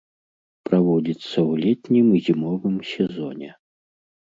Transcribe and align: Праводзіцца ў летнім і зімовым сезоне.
Праводзіцца 0.69 1.25
ў 1.25 1.51
летнім 1.67 2.07
і 2.17 2.23
зімовым 2.31 2.83
сезоне. 2.95 3.49